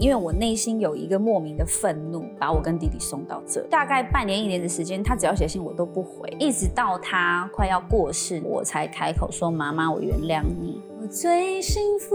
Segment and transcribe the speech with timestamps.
[0.00, 3.60] 因为我内心有一个莫名的愤怒，把我跟弟弟送到这。
[3.62, 12.14] 大概半年一年的时间，他只要写信我都不回，一直到他快要过世，我才开口说：“妈妈，我原谅你。”我最幸福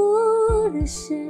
[0.69, 1.27] 的是，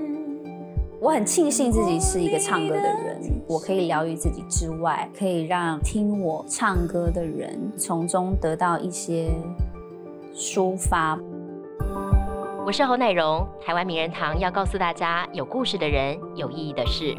[1.00, 9.31] 我很庆幸自己是一个唱歌的人，我可以疗愈自己之外，可以让听我唱歌的人从中得到一些
[10.35, 11.20] 抒发。
[12.66, 17.13] 我是侯乃荣，台湾名人堂要告诉大家有故事的人，有意义的事。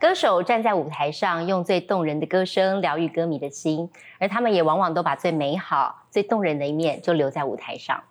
[0.00, 8.02] 歌手站在舞台上，用最动人的歌声疗愈歌迷的心，而他们也往往都把最美好、最动人的一面就留在舞台上。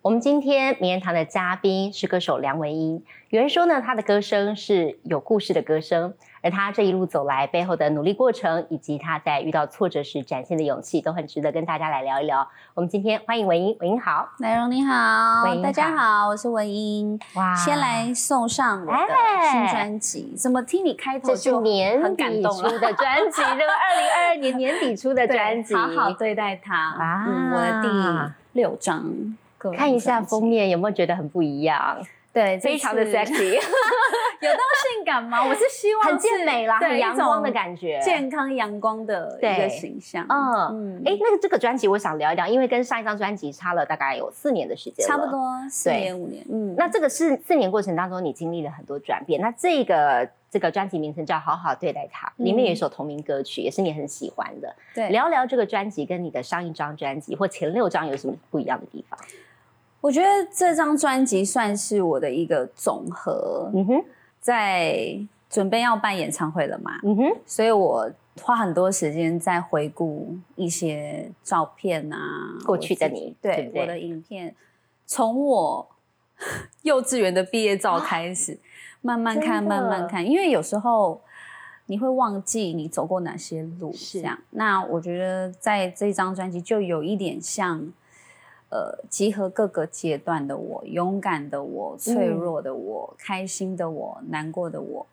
[0.00, 3.04] 我们今天名人堂的嘉宾是歌手梁文音。
[3.34, 12.48] 有人说呢，他的歌声是有故事的歌声，而他这一路走来背后的努力过程，以及他在遇到挫折时展现的勇气，都很值得跟大家来聊一聊。
[12.74, 17.18] 我们今天欢迎文英，文英好，奶蓉你好，大家好，我是文英。
[17.34, 26.76] 哇先来送上我的哎新专辑，怎么听你开头就年很感底动了出的专辑，这个二零二二年年底出的对专辑，好好对待它。
[26.76, 29.04] 啊嗯，我的第六张
[29.76, 31.98] 看一下封，面有没有觉得很不一样？
[32.34, 35.38] 对，非常的 sexy， 有到性感吗？
[35.46, 38.00] 我是希望很健美啦，很阳光的感觉。
[38.02, 40.26] 健康阳光的一个形象。
[40.28, 45.24] 嗯，哎，那个这个专辑我想聊一聊，因为跟上一张专辑差了大概有四年的时间，差不。
[45.30, 46.44] 多四年五年。
[46.50, 49.40] 嗯，那这个是四年过程当中，你经历了很多转变。
[49.40, 54.74] 那这个这个专辑名称叫《好好对待他》，里面有一首同名歌曲，也是你很喜欢的。
[54.92, 59.16] 对，聊聊这个专辑跟你的上一张专辑或前六张有什么不一样的地方？
[60.04, 64.04] 我觉得这张专辑算是我的一个总和，嗯哼，
[64.38, 68.10] 在准备要办演唱会了嘛，嗯哼，所以我
[68.42, 72.18] 花很多时间在回顾一些照片啊，
[72.66, 74.54] 过去的你对我的影片，
[75.06, 75.88] 从我
[76.82, 78.58] 幼稚园的毕业照开始，
[79.00, 81.22] 慢慢看，慢慢看，因为有时候。
[81.86, 84.38] 你会忘记你走过哪些路，是这样。
[84.52, 87.92] 那我觉得在这张专辑就有一点像，
[88.70, 95.06] 呃，集合各个阶段的我，勇敢的我，脆弱的我，开心的我，难过的我。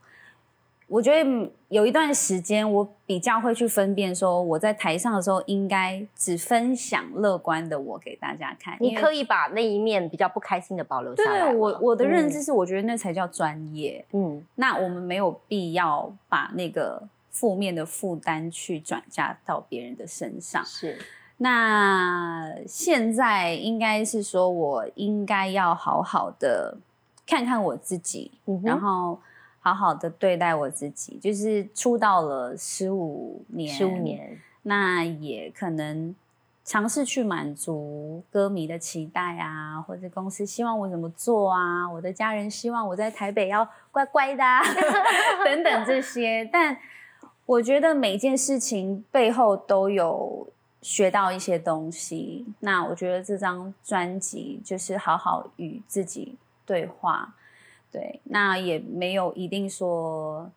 [0.88, 8.76] 我觉得嗯有一段时间，我比较会去分辨，说我在台上的时候，应该只分享乐观的我给大家看。
[8.82, 11.46] 你可以把那一面比较不开心的保留下来。
[11.48, 14.04] 对我我的认知是，我觉得那才叫专业。
[14.12, 20.66] 嗯，那我们没有必要把那个负面的负担去转嫁到别人的身上嗯。
[20.66, 21.00] 是，
[21.44, 26.78] 那现在应该是说，我应该要好好的
[27.26, 29.20] 看看我自己，嗯然后
[29.60, 31.18] 好好的对待我自己。
[31.20, 36.16] 就是出道了十五年，十五，年，那也可能
[36.64, 44.62] 尝试去满足歌迷的期待啊，或者公司希望我怎么做啊，我的家人希望我在台北要乖乖的、啊、
[45.44, 46.48] 等等这些。
[46.54, 46.78] 但
[47.48, 50.48] 我觉得每件事情背后都有
[50.82, 52.46] 学到一些东西。
[52.60, 57.36] 那我觉得这张专辑就是好好与自己对话。
[57.92, 60.50] 对，那也没有一定说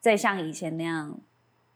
[0.00, 1.18] 再像以前那样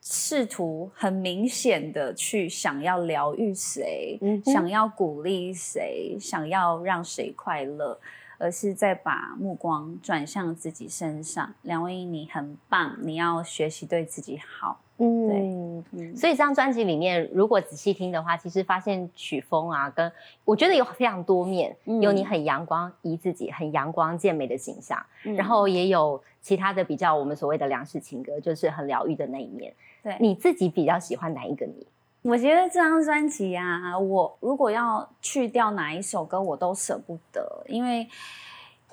[0.00, 8.00] 试图很明显的去想要疗愈谁，嗯想要鼓励谁，想要让谁快乐，
[8.42, 11.54] 而是在把目光转向自己身上。
[11.62, 14.80] 梁文音，你很棒，你要学习对自己好。
[14.98, 15.84] 嗯。
[15.92, 20.10] 嗯，所以这张专辑里面，如果仔细听的话，其实发现曲风啊，跟
[20.44, 29.72] 我觉得有非常多面，嗯有你很阳光、以自己、很阳光健美的形象，嗯然后也有其他的比较我们所谓的梁氏情歌，就是很疗愈的那一面。
[30.02, 31.86] 对你自己比较喜欢哪一个你？
[32.22, 38.08] 我觉得这张专辑啊，我如果要去掉哪一首歌，我都舍不得，因为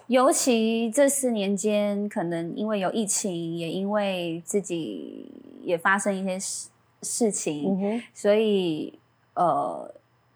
[0.07, 5.31] 尤其这四年间，可能因为有疫情，也因为自己
[5.61, 6.69] 也发生一些事
[7.03, 8.97] 事情，哼，所以
[9.35, 9.93] 呃，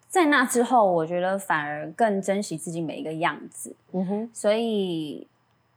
[0.08, 3.76] 在那之后，我觉得反而更珍惜自己每一个样子。
[3.92, 5.28] 嗯哼，所以，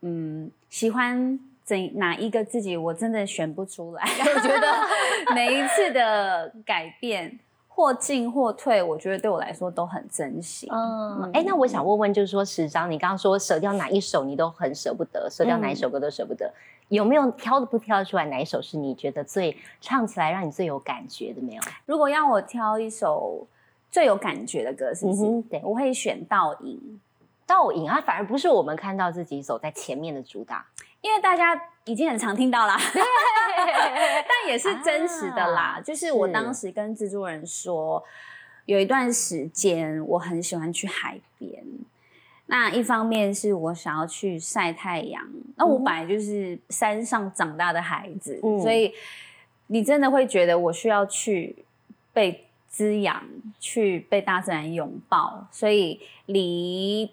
[0.02, 4.02] 嗯，喜欢怎哪一个自己，我真的选不出来。
[4.36, 7.36] 我觉得每一次的改变，
[7.66, 10.68] 或进或退，我觉得对我来说都很珍惜。
[10.70, 16.54] 嗯，哎，那我想问问，就是说十张，你刚刚说舍掉哪一首你都很舍不得，舍掉哪一首歌都舍不得，
[16.86, 21.62] 有没有挑不挑得出来哪一首是你觉得最唱起来让你最有感觉的没有？
[21.84, 23.44] 如果让我挑一首
[23.90, 25.24] 最有感觉的歌，是不是？
[25.24, 26.76] 嗯对我会选《倒影》。
[27.48, 30.66] 倒影啊，反而不是我们看到自己走在前面的主打，
[31.00, 35.78] 因为大家已经很常听到啦，但也是 真实的啦。
[35.78, 38.02] 啊就是我是当时跟制作人说，
[38.64, 41.62] 有一段时间我很喜欢去海边。
[42.48, 48.92] 那一方面是我想要去晒太阳，那我本来就是山上长大的孩子，所以
[49.66, 51.56] 你真的会觉得我需要去
[52.12, 53.20] 被滋养，
[53.58, 57.10] 去被大自然拥抱，所以离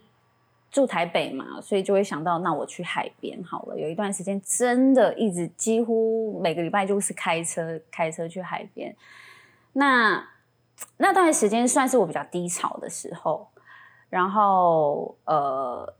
[0.73, 3.79] 住台北嘛，所以就会想到那我去海边好了。
[3.79, 8.93] 有一段时间真的一直几乎每个礼拜就是开车开车去海边，
[9.73, 10.27] 那
[10.97, 13.47] 那段时间算是我比较低潮的时候。
[14.09, 15.91] 然后，呃，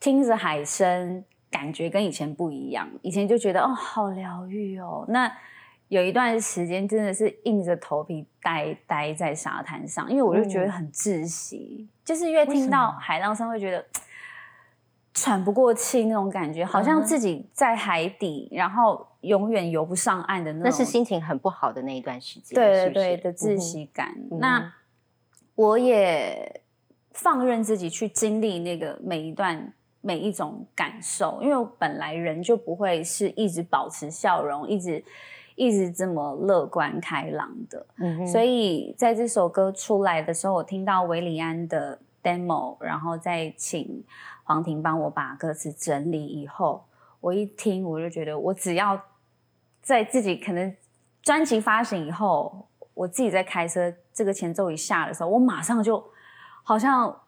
[0.00, 2.88] 听着海声，感觉跟以前不一样。
[3.02, 5.04] 以前就觉得哦，好疗愈哦。
[5.06, 5.32] 那
[5.86, 13.84] 有一段时间真的是硬着头皮待待在沙滩上，因为我就觉得很窒息，就是越听到海浪声，会觉得
[15.14, 20.70] 喘不过气那种感觉，好像自己在海底，然后永远游不上岸的那种。
[20.70, 24.14] 那是心情很不好的那一段时间，对对对的窒息感。
[24.40, 24.72] 那
[25.54, 26.60] 我也。
[27.14, 29.70] 放任自己去经历那个每一段
[30.00, 35.04] 每一种感受，因为我本来人就不会是一直保持笑容，一直
[35.54, 37.86] 一直这么乐观开朗的。
[37.98, 44.02] 嗯，所以在这首歌出来的时候，我听到维里安的 demo，然后再请
[44.44, 46.86] 黄婷帮我把歌词整理以后，
[47.20, 49.00] 我一听我就觉得，我只要
[49.80, 50.74] 在自己可能
[51.22, 56.10] 专辑发行以后，我自己在开车，这个前奏一下的时候，我马上就。
[56.64, 57.22] 好像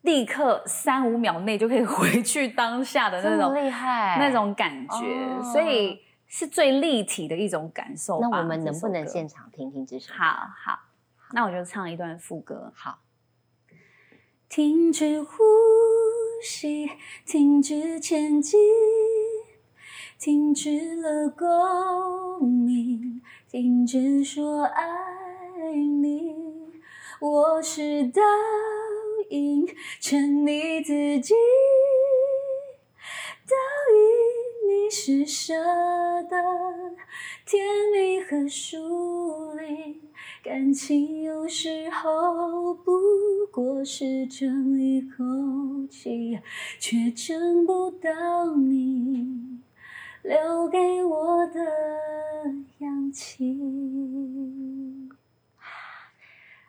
[0.00, 8.18] 立刻三五秒内就可以 回去当下的那种厉害那种感觉，所以是最立体的一种感受。
[8.20, 10.12] 那我们能不能现场听听这首？
[10.12, 10.80] 好好，
[11.34, 12.72] 那我就唱一段副歌。
[12.74, 12.98] 好，
[14.48, 15.36] 停止呼
[16.42, 16.90] 吸，
[17.24, 18.58] 停止前进，
[20.18, 24.82] 停止了共鸣，停止说爱
[26.00, 26.34] 你。
[27.20, 28.20] 我是倒
[29.30, 29.68] 影，
[30.00, 31.32] 成你自己。
[33.46, 33.54] 倒
[33.94, 35.54] 影，你是舍
[36.28, 36.36] 得，
[37.46, 39.11] 甜蜜和疏，
[40.42, 42.90] 感情有时候不
[43.52, 45.22] 过是争一口
[45.88, 46.40] 气，
[46.80, 49.60] 却争不到你
[50.24, 51.60] 留给我的
[52.78, 53.56] 氧气。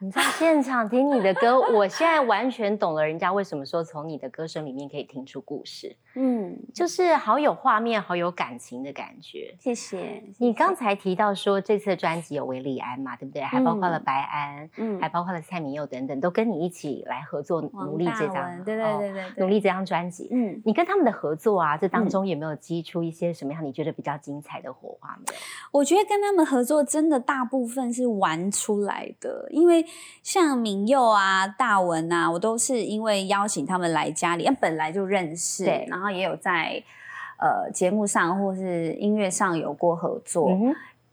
[0.03, 5.95] 你在现场听你的歌，我现在完全懂了人家为什么说从你的歌声里面可以听出故事。
[6.15, 9.55] 嗯，就是好有画面、好有感情的感觉。
[9.57, 10.21] 谢谢。
[10.39, 13.41] 你刚才提到说这次的专辑有维利安嘛，对不对？
[13.44, 20.27] 还包括了白安，嗯，还包括了蔡明佑等等，都跟你一起来合作努力这张，对对对对，努力这张专辑。
[20.33, 25.39] 嗯，你跟他们的合作啊，这当中有没有激出一些什么样你觉得比较精彩的火花没有？
[25.71, 29.85] 我觉得跟他们合作真的大部分是玩出来的，因为。
[30.21, 36.81] 像明佑啊、大文啊，我都是因为邀请他们来家里，本来就认识，然后也有在
[37.37, 40.49] 呃节目上或是音乐上有过合作，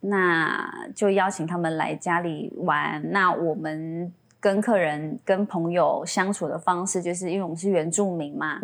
[0.00, 3.02] 那就邀请他们来家里玩。
[3.10, 8.60] 那我们跟客人、跟朋友相处的方式，就是因为我们是原住民嘛，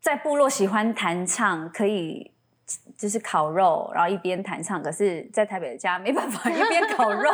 [0.00, 2.30] 在部落喜欢弹唱，可以。
[2.96, 4.82] 就是烤肉，然后一边弹唱。
[4.82, 7.30] 可是，在台北的家没办法 一边烤肉，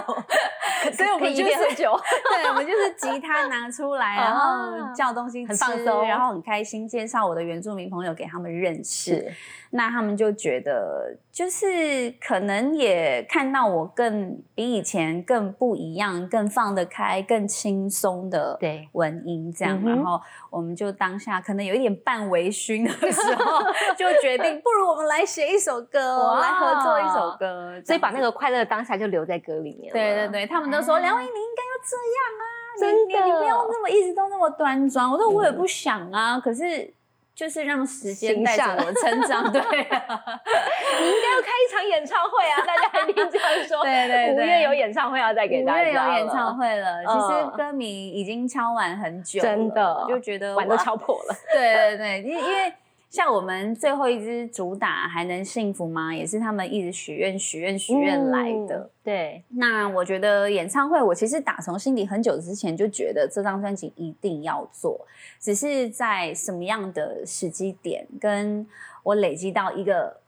[0.93, 1.99] 所以我们就是酒。
[2.31, 9.33] 对，我们就是吉他拿出来，然后叫东西吃，然后很开心介绍我的原住民朋友给他们认识。
[9.73, 18.59] 那他们就觉得，就是可能也看到我更比以前更不一样，更放得开，更轻松的
[18.93, 19.81] 文音这样。
[19.85, 20.21] 然后
[20.51, 23.63] 我们就当下可能有一点半微醺的时候，
[23.97, 29.93] 就决定不如我们来写一首歌，我来合作一首歌，所以把那个快乐当下就留在歌里面。
[29.93, 32.45] 对对对，他们都说梁伟你应该要这样啊，
[32.79, 35.13] 真的，你不要那么一直都那么端庄。
[35.13, 36.95] 我说我也不想啊，可是。
[37.33, 39.63] 就是让时间带着我成长， 对。
[39.63, 42.61] 你应该要开一场演唱会啊！
[42.67, 43.83] 大家一定这样说。
[43.83, 45.81] 对对对，五月有演唱会要再给大家。
[45.81, 51.37] 五月有演唱会了，其实歌迷已经敲完很久，真的就觉得碗都敲破了。
[51.51, 52.71] 对对对，因因为。
[53.11, 56.15] 像我们最后一支主打还能幸福吗？
[56.15, 58.89] 也是他们一直许愿、许愿、许愿来的。
[59.03, 65.05] 对，那我觉得演唱会，我其实打从心底很久之前就觉得这张专辑一定要做，
[65.41, 68.65] 只是在什么样的时机点，跟
[69.03, 70.19] 我累积到一个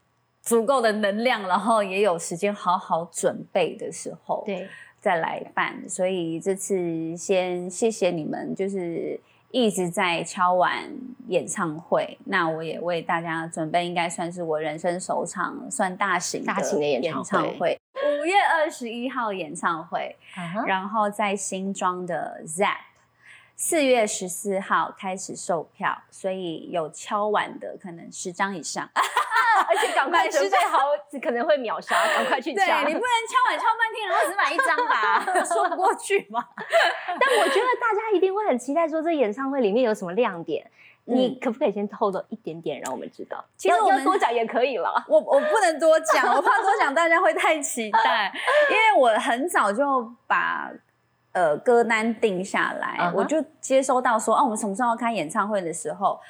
[0.43, 4.67] 足够的能量，然后也有时间好好准备的时候，对，
[5.01, 5.89] 再来办。
[5.89, 9.21] 所以这次先谢谢你们，就是。
[9.53, 10.91] 一直在敲完
[11.29, 17.79] 演唱会，那我也为大家准备，应该算是我人生首场算大型大型的演唱会。
[17.95, 20.17] 五月二十一号演唱会，
[20.67, 22.79] 然后在新庄的 Zap，
[23.55, 28.89] 四月十四号开始售票，所以有敲完的可能十张以上。
[29.73, 30.81] 而且赶快准备好，
[31.23, 32.85] 可能会秒杀，赶快去抢。
[32.85, 36.45] 对你不能敲碗敲半天，然后只买一张吧， 说不过去嘛。
[37.09, 40.71] 但我觉得大家一定会很期待，说这演唱会里面有什么亮点。
[41.05, 43.45] 你可不可以先透露一点点，让我们知道？
[43.57, 45.05] 其实我们多讲也可以了。
[45.09, 48.33] 我我不能多讲，我怕多讲大家会太期待。
[48.71, 50.71] 因为我很早就把
[51.33, 56.21] 呃歌单定下来，我就接收到说，哦，我们什么时候开演唱会的时候。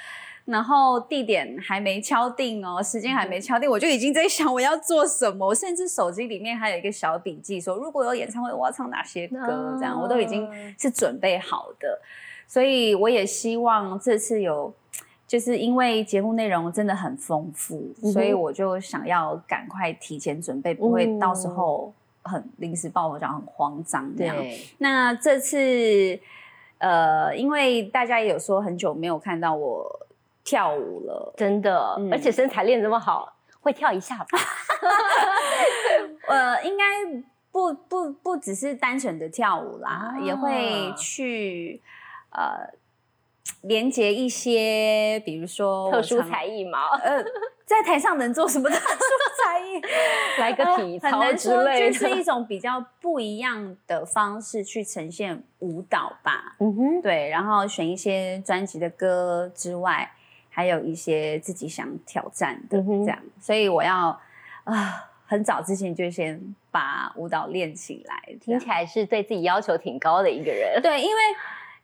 [0.53, 5.47] 然后地点还没敲定哦，时间还没敲定，我就已经在想我要做什么。
[5.47, 10.47] 我甚至手机里面还有一个小笔记，说如果有演唱会，我要唱哪些歌，这样我都已经
[10.79, 11.99] 是准备好的。
[12.47, 14.71] 所以我也希望这次有，
[15.27, 17.83] 就是因为节目内容真的很丰富，
[18.13, 21.91] 所以我就想要赶快提前准备，不会到时候
[22.23, 24.37] 很临时抱佛脚，很慌张这样。
[24.77, 26.21] 那这次，
[26.77, 30.01] 呃，因为大家也有说很久没有看到我。
[30.45, 34.39] 跳舞了，真的，而且身材练这么好，会跳一下吧？
[36.29, 36.85] 呃，应该
[37.51, 41.81] 不不不只是单纯的跳舞啦，也会去
[42.31, 42.69] 呃
[43.63, 46.89] 连接一些，比如说特殊才艺嘛。
[47.03, 47.23] 呃，
[47.65, 48.99] 在台上能做什么特殊
[49.45, 49.81] 才艺？
[50.41, 56.57] 来个体操之类的，就是一种比较不一样的方式去呈现舞蹈吧。
[56.59, 60.11] 嗯哼，对，然后选一些专辑的歌之外。
[60.55, 64.21] 还有一些自己想挑战的这样，所以我要
[64.65, 68.35] 啊，很早之前就先把舞蹈练起来。
[68.39, 70.79] 听起来是对自己要求挺高的一个人。
[70.85, 71.23] 对，因为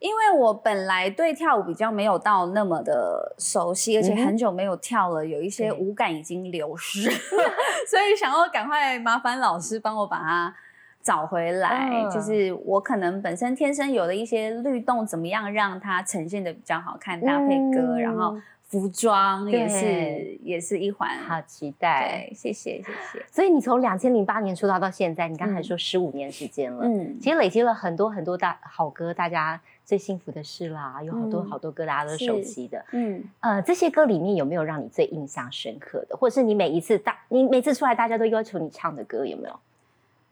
[0.00, 7.10] 因为我本来对跳舞比较没有到那么的熟悉，而且很久没有跳了，有一些舞感已经流失，
[7.88, 10.54] 所以想要赶快麻烦老师帮我把它
[11.02, 12.06] 找回来。
[12.12, 18.36] 就是我可能本身天生有的一些律动，怎么样让它呈现的比较好看，搭配歌，然后。
[18.68, 23.26] 服装也是也是一环，好期待，谢谢谢谢。
[23.30, 33.24] 所以你从两千零八年出道到现在，你刚才说十五年时间了，嗯，其实累积了很多很多大好歌，大家最幸福的事啦，有好多好多歌大家都熟悉的，嗯。
[33.40, 39.58] 呃，这些歌里面有没有让你最印象深刻的，或者是你每一次大你每次出来大家都要求你唱的歌有没有？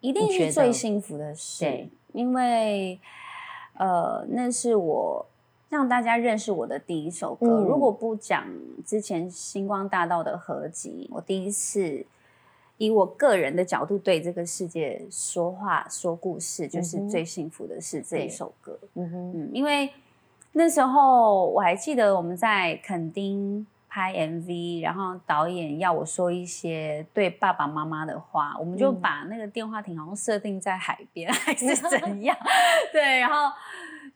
[0.00, 3.00] 一定是最幸福的事，因为
[3.78, 5.26] 呃那是我。
[5.69, 7.47] 让大家认识我的第一首歌。
[7.69, 8.47] 如果不讲
[8.85, 12.07] 之前星光大道的合集，我第一次
[12.79, 18.79] 以我个人的角度对这个世界说话、说故事，就是最幸福的是这一首歌。
[18.95, 19.91] 嗯哼，因为
[20.53, 32.37] 那时候我还记得我们在垦丁拍 MV，然后导演要我说一些对爸爸妈妈的话，我们就把那个电话亭好像设定在海边 还是 怎样？
[32.93, 33.53] 对，然后。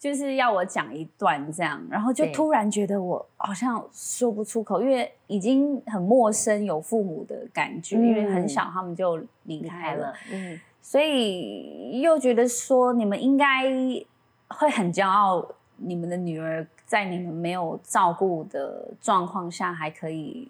[0.01, 13.65] 就是要我讲一段这样，然后就突然觉得我好像说不出口，因为已经很陌生，有父母的感觉，因为很小他们就离开了，嗯，所以又觉得说你们应该
[14.49, 20.49] 会很骄傲，你们的女儿在你们没有照顾的状况下还可以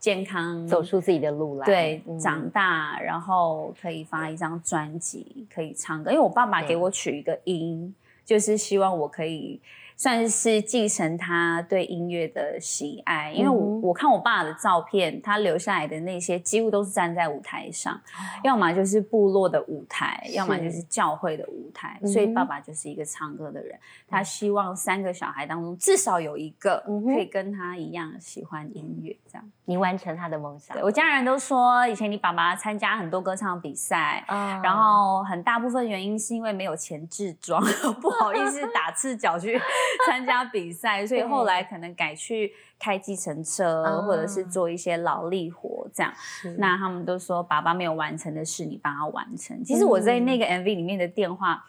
[0.00, 7.94] 健康走出自己的路来，对，长大然后可以发一张专辑，可以唱歌，因为我爸爸给我取一个音。
[8.26, 9.62] 就是希望我可以
[9.96, 17.98] 算是继承他对音乐的喜爱，因为我我看我爸的照片，他留下来的那些几乎都是站在舞台上，
[18.44, 23.78] 要么就是部落的舞台，要么就是教会的舞台，所以爸爸就是一个唱歌的人。
[24.06, 29.50] 他希望三个小孩当中至少有一个可以跟他一样喜欢音乐，这样。
[29.64, 30.76] 你完成他的梦想。
[30.80, 34.22] 我家人都说，以前你爸爸参加很多歌唱比赛，
[34.62, 37.64] 然后很大部分原因是因为没有钱置装，
[38.00, 38.26] 不好。
[38.26, 39.56] 好意思打赤脚去
[40.06, 46.12] 参加比赛，所以后来可能改去开计程车，或者是做一些劳力活这样。
[46.58, 49.62] 那他们都说爸爸没有完成的事，你帮他完成。
[49.64, 51.64] 其实我在那个 MV 里面的电话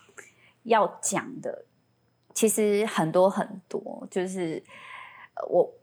[0.63, 1.65] 要讲的，
[2.33, 4.63] 其实很多很多，就是
[5.49, 5.73] 我。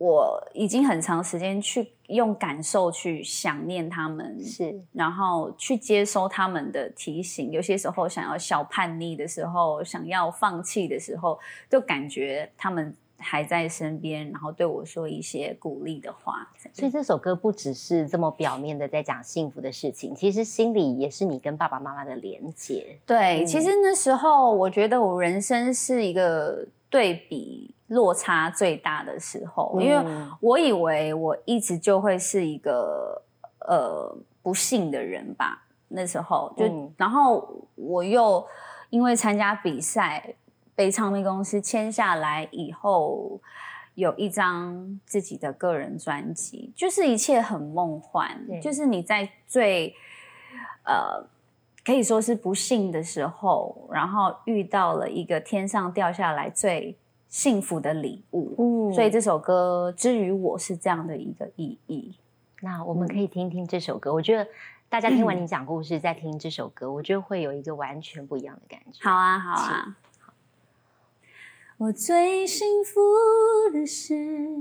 [0.00, 7.50] 我已经很长时间去用感受去想念他们，是，然后去接收他们的提醒。
[7.50, 11.38] 有些时候想要小叛逆的时候，想要放弃的时候，
[11.68, 16.50] 就感觉他们还在身边，然后对我说一些鼓励的话。
[16.72, 22.96] 所以这首歌不只是这么表面的在讲幸福的事情，其实心里也是你跟爸爸妈妈的连接。
[23.04, 27.74] 对，其实那时候我觉得我人生是一个对比。
[27.90, 30.00] 落差最大的时候，因为
[30.40, 33.20] 我以为我一直就会是一个
[33.66, 38.46] 呃不幸的人吧，那时候就，嗯然后我又
[38.90, 40.36] 因为参加比赛
[40.76, 43.40] 被唱片公司签下来以后，
[43.96, 49.92] 有一张自己的个人专辑，就是一切很梦幻，就是你在最
[50.84, 51.26] 呃。
[51.84, 56.96] 可以说是不幸的时候，然后遇到了一个天上掉下来最
[57.28, 62.14] 幸福的礼物，嗯所以这首歌之于我是这样的一个意义。
[62.60, 64.12] 那我们可以听听这首歌。
[64.12, 64.46] 我觉得
[64.88, 69.08] 大家听完你讲故事，再听这首歌，我觉得会有一个完全不一样的感觉。
[69.08, 69.96] 好啊，好啊。
[71.78, 73.00] 我最幸福
[73.72, 74.58] 的是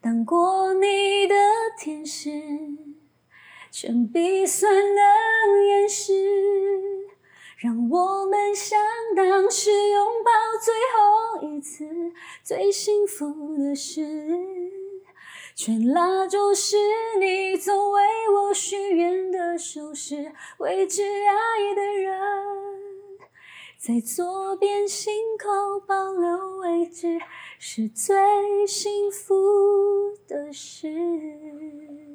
[0.00, 1.34] 当过你的
[1.76, 2.30] 天使，
[3.78, 5.02] 全鼻酸的
[5.68, 6.14] 掩饰，
[7.58, 8.80] 让我们像
[9.14, 10.30] 当时拥抱
[10.64, 11.84] 最后一次。
[12.42, 14.00] 最幸福的事，
[15.54, 16.78] 全蜡烛是
[17.20, 18.00] 你总为
[18.46, 22.18] 我许愿的首饰，为挚爱的人。
[23.78, 27.18] 在左边心口保留位置，
[27.58, 29.34] 是最幸福
[30.26, 32.05] 的事。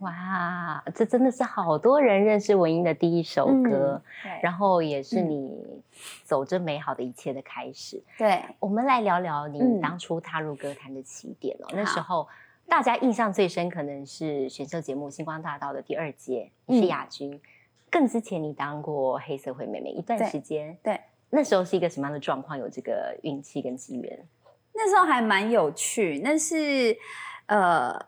[0.00, 5.82] 哇，这真的是好多人认识文英的第一首歌，对然后也是你
[6.24, 8.02] 走着美好的一切的开始。
[8.16, 11.66] 对，我们来聊聊你嗯当初踏入歌坛的起点哦。
[11.72, 12.28] 那好时候
[12.68, 17.40] 大家印象最深可能是选秀节目《星光大道》的第二届，是亚军。
[17.90, 21.00] 更之前你当过黑社会妹妹一段对时间，对，
[21.30, 22.56] 那时候是一个什么样的状况？
[22.56, 24.26] 有这个运气跟机缘？
[24.74, 26.20] 那时候还蛮有趣。
[26.22, 26.96] 那是
[27.46, 27.98] 呃，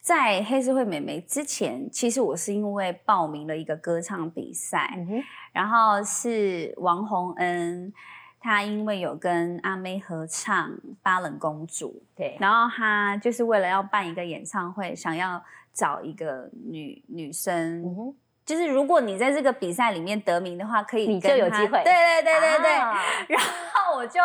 [0.00, 5.22] 在黑社会美眉之前，其实我是因为报名了一个歌唱比赛，嗯，
[5.52, 7.92] 然后是王洪恩，
[8.40, 10.70] 他因为有跟阿妹合唱
[11.02, 22.74] 《巴冷公主》，对，然后他就是为了要办一个演唱会，想要找一个女女生，就是如果你在这个比赛里面得名的话，可以你就有机会对对对对对。
[22.74, 24.20] 啊然后我就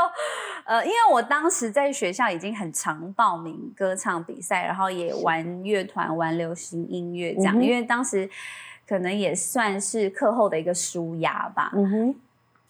[0.66, 8.30] 呃，因为我当时在学校已经很常报名歌唱比赛，然后也玩乐团、玩流行音乐这样，嗯因为当时
[8.88, 11.72] 可能也算是课后的一个舒压吧。
[11.76, 12.16] 嗯哼，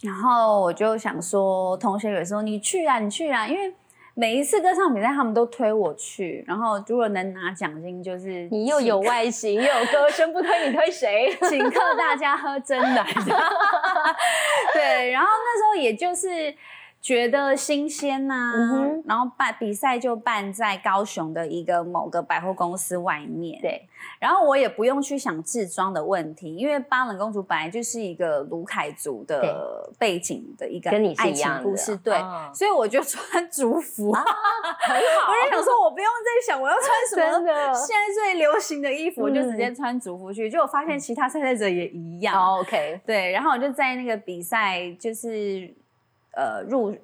[0.02, 3.74] 然后我就想说，同学有时候你去啊，你去啊，因为
[4.20, 11.38] 每一次歌唱比赛他们都推我去，然后如果能拿奖金，就是你又有外形又有歌声，不推你推谁？
[11.48, 13.06] 请客大家喝真奶。
[14.74, 16.52] 对，然后那时候也就是
[17.02, 23.62] 觉得新鲜呐、嗯然后办比赛就办在高雄的一个某个百货公司外面。
[23.62, 23.88] 对，
[24.20, 31.62] 然后我也不用去想制装的问题，因为巴冷公主本来就是一个卢凯族的背景的一个跟你一样的。
[31.62, 34.12] 情故事，对，哦所以我就穿族服。
[34.12, 35.32] 很好。
[35.32, 37.74] 我就想说，我不用再想我要穿什么 真的。
[37.74, 40.50] 现在最流行的衣服，我就直接嗯穿族服去。
[40.50, 45.74] 结果发现其他参赛者也一样，哦 OK，对，然后我就在那个比赛就是
[46.38, 46.96] 呃入。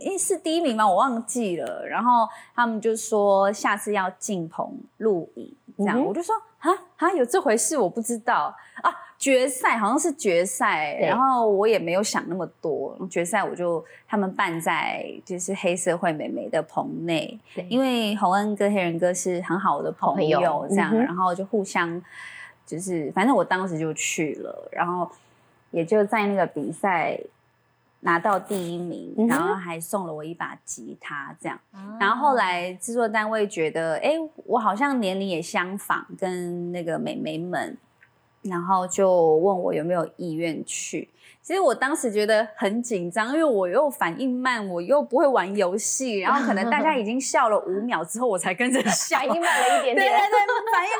[0.00, 0.86] 诶是第一名吗？
[0.86, 1.86] 我忘记了。
[1.86, 8.94] 然后他们就说下次要进棚录影，这样、嗯我就说啊啊有这回事，我不知道啊。
[9.18, 12.96] 决赛好像是决赛，然后我也没有想那么多。
[13.10, 17.36] 决赛我就他们办在就是黑社会美眉的棚内，
[17.68, 22.00] 因为洪恩哥黑人哥是很好的朋友友，这样，嗯然后就互相
[22.64, 25.10] 就是，反正我当时就去了，然后
[25.70, 27.18] 也就在那个比赛
[28.00, 31.58] 拿到第一名，嗯然后还送了我一把吉他，这样。
[31.72, 34.12] 啊然后后来制作单位觉得，哎，
[34.44, 37.76] 我好像年龄也相仿，跟那个美眉们，
[38.42, 41.08] 然后就问我有没有意愿去。
[41.48, 50.92] 其实我当时觉得很紧张，因为我又反应慢，我又不会玩游戏，然后可能大家已经笑了五秒之后，我才跟着笑， 反应慢了一点点，对对对，反应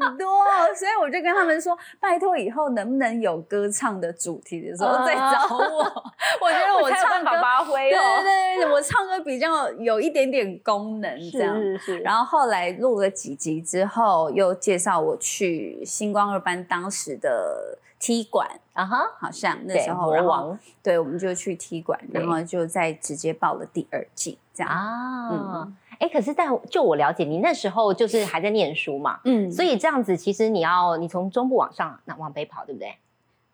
[0.00, 0.42] 慢很多，
[0.74, 5.84] 所以我就跟他们说，拜托以后能不能有歌唱的主题的时候再找我。
[6.40, 8.22] 我觉得我唱歌法发挥对哦。
[8.22, 11.60] 对对，我唱歌比较有一点点功能这样。
[11.60, 24.70] 是是，然后后来录了几集之后，又介绍我去星光二班当时的踢馆，啊哈，好像那，时候，魔然后对，我们就去踢馆，然后就再直接报了第二季这样。
[24.70, 32.94] 啊嗯，哎，可是但就我了解，你那时候就是还在念书嘛，嗯所以这样子，其实你要你从中部往上，那往北跑，对不对？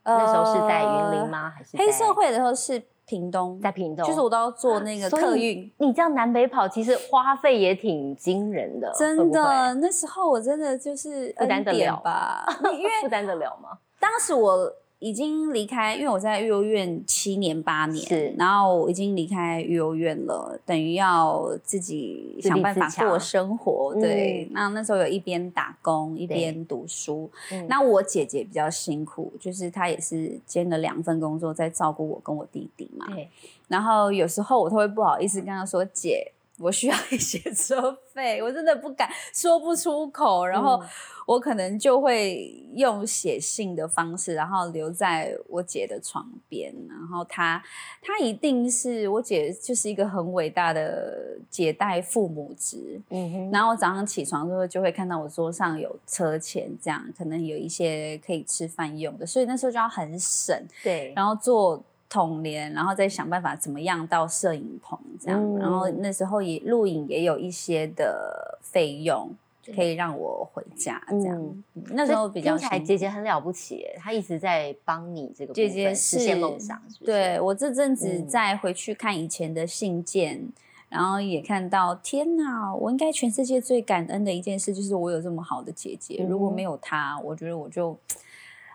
[0.03, 1.29] 那时候是在云林？
[1.31, 1.53] 吗？
[1.57, 4.05] 还是黑社会的时候是屏东，在屏东？
[4.05, 5.71] 就是我都要坐那个客运。
[5.79, 13.79] 你这样南北跑，其实花费也挺惊人的，真的，那时候我真的就是负担得了吧，因为 负担得了吗？
[14.01, 23.95] 当时我已经离开，因为我在育幼院七年八年，是然后我已经离开育幼院了，等于要自己想办法过生活。
[23.95, 27.31] 对，嗯那那时候有一边打工一对边读书。
[27.51, 33.07] 嗯那我姐姐比较辛苦，就是她也是兼了两份工作，在照顾我跟我弟弟嘛。
[33.15, 33.29] 对，
[33.69, 40.88] 然后有时候我都会不好意思跟她说：“姐，我需要一些 车费。”我真的不敢说不出口，然后嗯
[41.27, 46.75] 我可能就会用写信的方式，然后留在我姐的床边。
[46.88, 47.62] 然后她，
[48.03, 53.01] 她一定是我姐，就是一个很伟大的姐带父母职。
[53.11, 65.40] 嗯哼，然后我早上起床之后就会看到我桌上有车钱，这样可能有一些可以吃饭用的，所以那时候就要很省，对，然后做统联，然后再想办法怎么样到摄影棚这样。
[65.40, 69.31] 嗯然后那时候也录影也有一些的费用
[69.75, 71.62] 可以让我回家这样。
[71.92, 77.05] 那时候比较听起来姐姐很了不起，她一直在帮你这个部姐姐分实现是梦想，是是？
[77.05, 80.49] 对我这阵子嗯再回去看以前的信件，
[80.88, 82.75] 然后也看到，天哪！
[82.75, 87.96] 我应该全世界最感恩的一件事就是我有这么好的姐姐，如果没有她，我觉得我就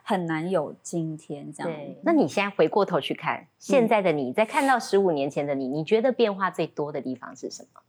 [0.07, 1.71] 很难有今天这样。
[1.71, 7.81] 对，那你现在回过头去看现在的你，在看到十五年前的你，你觉得变化最多的地方是什么？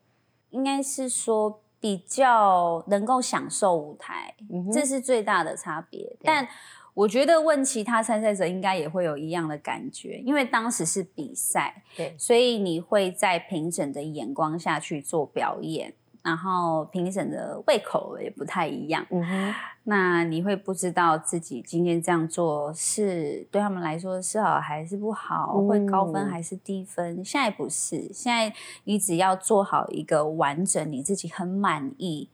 [0.48, 6.16] 应该是说比较能够享受舞台，嗯这是最大的差别。
[6.22, 6.48] 但
[6.94, 15.92] 我觉得问其他参赛者应该也会有一样的感觉，因为当时是比赛，对，所以你会在评审的眼光下去做表演，
[16.26, 19.06] 然后评审的胃口也不太一样。
[19.10, 27.24] 嗯哼，那你会不知道自己今天这样做是对他们来说是好还是不好，会高分嗯还是低分？
[27.24, 32.28] 现在不是，现在你只要做好一个完整，你自己很满意，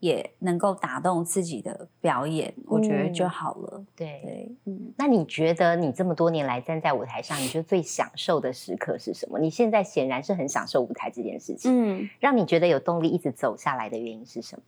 [0.00, 3.84] 也能够打动自己的表演，我觉得就嗯好了。
[3.94, 4.20] 对。
[4.22, 9.38] 对，嗯，那你觉得你这么多年来站在舞台上，你觉得最享受的时刻是什么？
[9.38, 14.62] 你现在显然是很享受舞台这件事情，嗯，让你觉得有动力一直走下来的原因是什么？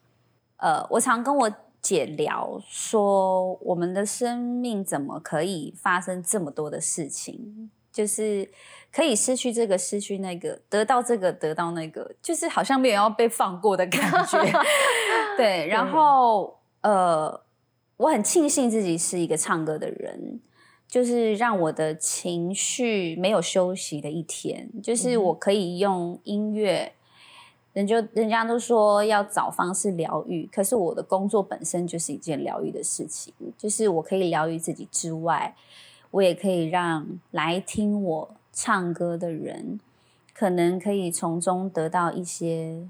[0.59, 7.71] 呃，我常跟我姐聊说，我们的生命怎么可以发生这么多的事情？
[7.90, 8.49] 就是
[8.92, 14.38] 可以失去这个，失去那个，得到这个，得到那个，就是好像没有要被放过的感觉。
[15.37, 17.40] 对，然后呃，
[17.96, 20.40] 我很庆幸自己是一个唱歌的人。
[20.88, 26.92] 就是让我的情绪没有休息的一天，就是我可以用音乐，
[27.72, 35.57] 人就人家都说要找方式疗愈，可是我的工作本身就是一件疗愈的事情，就是我可以疗愈自己之外，
[36.11, 39.81] 我也可以让来听我唱歌的人，
[40.35, 42.87] 可能可以从中得到一些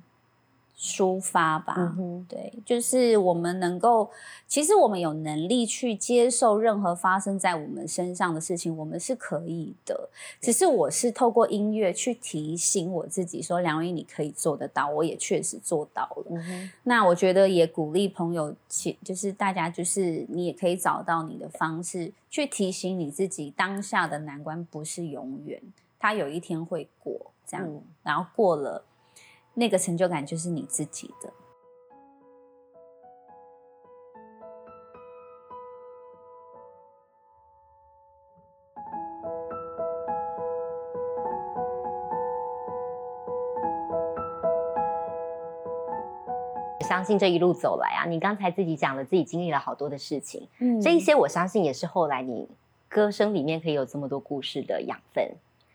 [0.82, 1.74] 抒发吧。
[1.78, 4.10] 嗯哼，对，就是我们能够，
[4.48, 10.08] 其实我们有能力去接受任何发生在我们身上的事情，我们是可以的。
[10.40, 16.24] 只是我是透过音乐去提醒我自己说，梁玉你可以做得到，我也确实做到了。
[16.30, 25.62] 嗯，那我觉得也鼓励朋友，其就是大家就是你也可以找到你的方式去提醒你自己，当下的难关不是永远，
[26.00, 28.82] 它有一天会过，这样，嗯然后过了，
[29.54, 31.32] 那个成就感就是你自己的。
[46.80, 52.46] 相信这一路走来啊，你刚才自己讲了自己经历了好多的事情，嗯这一些我相信也是后来你
[52.86, 55.32] 歌声里面可以有这么多故事的养分。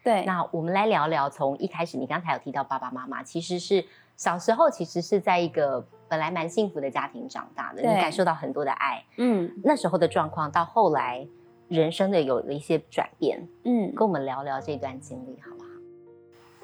[0.07, 3.83] 对，那我们来聊聊，从一开始你刚才有提到爸爸妈妈，其实是
[4.15, 9.03] 小时候其实是在一个本来蛮幸福的家庭长大的，你感受到很多的爱。
[9.17, 9.51] 嗯。
[9.65, 11.27] 那时候的状况到后来
[11.67, 15.69] 人生的有了一些转变，嗯，跟我们聊聊这段经历好不好？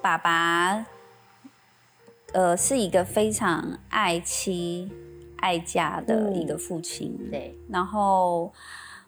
[0.01, 0.85] 爸爸，
[2.31, 4.89] 呃，是一个非常爱妻
[5.39, 8.53] 爱家的一个父亲，对，然后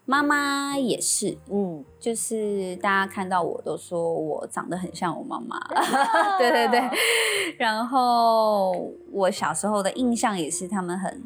[0.05, 5.59] 妈妈也是，嗯，就是大家看到我都说我长得很像我妈妈，
[6.37, 6.81] 对对对。
[7.57, 11.23] 然后我小时候的印象也是他们很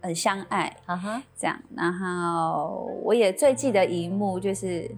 [0.00, 1.58] 很相爱啊哈，这样。
[1.76, 4.90] 然后我也最记得一幕就是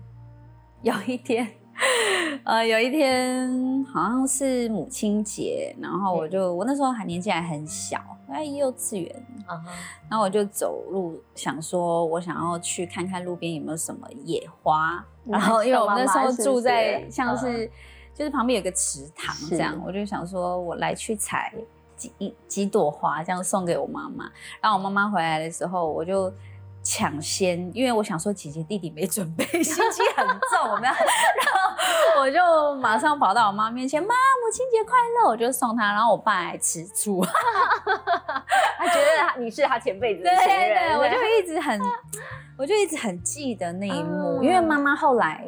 [0.82, 1.48] 有一天。
[2.44, 7.98] 呃，有一天好像是母亲节，然后我就我那时候还年纪还很小，
[8.30, 9.26] 在幼稚园，
[10.08, 15.04] 然后我就走路，想说我想要去看看路边有没有什么野花。
[15.24, 17.70] 然后因为我们那时候住在像是、
[18.14, 21.52] 就是旁边有个池塘是这样，我就想说我来去采
[21.96, 24.30] 几一几朵花，这样送给我妈妈。
[24.60, 26.32] 然后我妈妈回来的时候，我就
[26.82, 31.00] 抢先，因为我想说姐姐弟弟没准备， 心机很重， 然后
[32.18, 37.22] 我就马上跑到我妈面前，妈，母亲节快乐，我就送她，然后我爸还吃醋，
[38.78, 41.80] 他觉得你是他前辈子的对情人，对，我就一直很，
[42.56, 44.44] 我就一直很记得那一幕，嗯。
[44.44, 45.44] 因为妈妈后来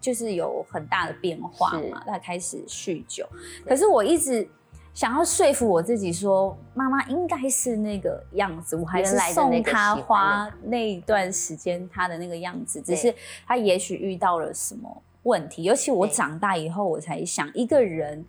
[0.00, 3.28] 就是有很大的变化嘛，她开始酗酒，
[3.66, 4.48] 可是我一直。
[4.96, 13.14] 想要说服我自己说，妈妈应该是那个样子，我还是送她花那一段时间她的那个样子，只是
[13.46, 15.64] 她也许遇到了什么问题。
[15.64, 18.24] 尤其我长大以后，我才想，一个人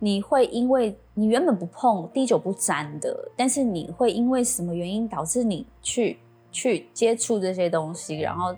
[0.00, 6.18] 你会因为你原本不碰滴酒不沾的，但是你会因为什么原因导致你去
[6.50, 8.52] 去接触这些东西，然后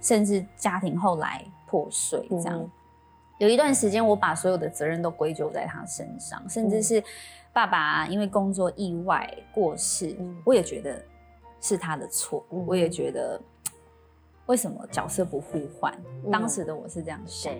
[0.00, 2.58] 甚至家庭后来破碎这样。
[2.58, 2.70] 嗯
[3.38, 7.02] 有一段时间，我把所有的责任都归咎在他身上，甚至是
[7.52, 10.36] 爸爸因为工作意外过世，嗯。
[10.44, 11.04] 我也觉得
[11.60, 12.64] 是他的错，嗯。
[12.66, 13.40] 我也觉得
[14.46, 15.92] 为什么角色不互换？
[16.24, 16.30] 嗯。
[16.30, 17.52] 当时的我是这样想。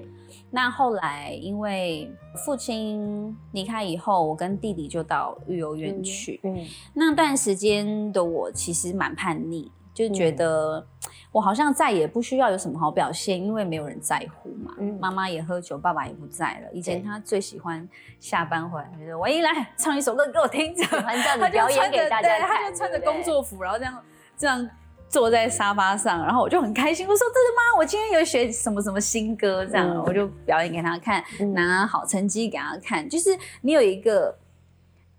[0.51, 2.09] 那后来因为
[2.45, 6.41] 父亲离开以后，我跟弟弟就到育幼院去。
[6.45, 10.37] 嗯，那段时间的我其实蛮叛逆，就觉嗯。
[10.37, 10.87] 得
[11.35, 14.73] 我好像再也不需要有什么好表现，因为没有人在乎嘛。
[14.79, 16.73] 嗯妈妈也喝酒，爸爸也不在了。
[16.73, 17.87] 以前他最喜欢
[18.21, 24.03] 下班回来，就是我一，来唱一首歌给我听着，喜欢这样子他就表演穿着对，给大家看，他就穿着对不对工作服，然后这样
[24.37, 24.71] 这样
[25.09, 27.79] 坐在沙发上，然后我就很开心，我说真的吗？
[27.79, 34.39] 我今天有学什么什么新歌，这样、嗯我就表演给他看，嗯拿好成绩给他看，就是你有一个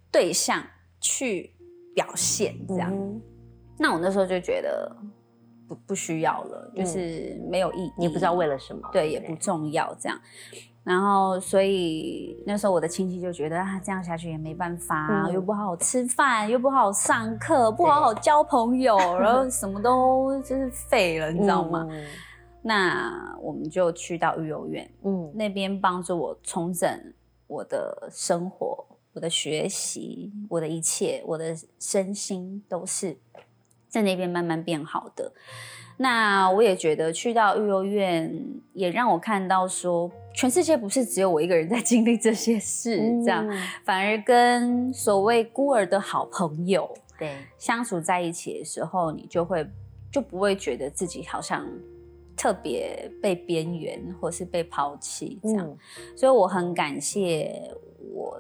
[0.10, 0.63] 对象
[1.01, 1.54] 去
[1.93, 2.89] 表现这样。
[2.89, 3.21] 嗯
[3.78, 4.89] 那我那时候就觉得
[5.67, 10.19] 不不需要了，就是没有意义，你也不知道为了什么，对，也不重要这样。
[10.84, 21.88] 然后，所以那时候我的亲戚就觉得啊，这样下去也没办法、啊，嗯又不好好吃饭，又不好好上课，不好好交朋友，然后 什么都就是废了，你知道吗？
[21.89, 22.06] 嗯
[22.67, 26.89] 那我们就去到育幼院嗯那边，帮助我重整
[27.45, 33.15] 我的生活、我的学习、我的一切、我的身心都是
[33.95, 35.31] 在那边慢慢变好的。
[35.97, 38.29] 那我也觉得去到育幼院，
[38.73, 49.65] 也让我看到说，全世界不是只有我一个人在经历这些事，这样，嗯反而跟所谓孤儿的好朋友对，相处在一起的时候，你就会
[50.12, 51.65] 就不会觉得自己好像
[52.36, 55.65] 特别被边缘或是被抛弃这样。
[55.65, 55.77] 嗯
[56.17, 57.71] 所以我很感谢
[58.13, 58.38] 我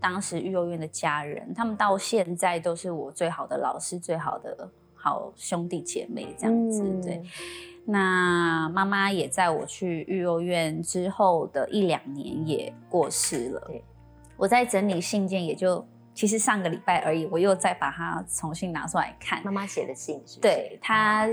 [0.00, 4.68] 当时育幼院的家人，他们到现在都是我最好的老师、最好的
[5.00, 6.82] 好兄弟姐妹这样子。
[6.82, 7.22] 嗯对，
[7.84, 13.60] 那妈妈也在我去育幼院之后的一两年也过世了。
[13.68, 13.82] 对，
[14.36, 19.42] 我在整理信件，也就其实上个礼拜而已，我又再把它重新拿出来看。
[19.44, 20.40] 妈妈写的信是？
[20.40, 21.26] 对她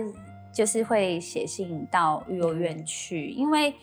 [0.54, 3.73] 就是会写信到育幼院去，因为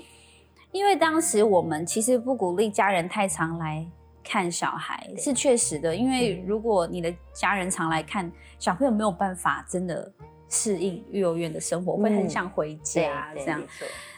[0.71, 3.87] 因为当时我们其实不鼓励家人太常来
[4.23, 5.95] 看小孩，是确实的。
[5.95, 6.47] 因为嗯。
[6.47, 10.13] 如果你的家人常来看小朋友，没有办法真的
[10.49, 13.63] 适应幼儿园的生活，会很嗯想回家这样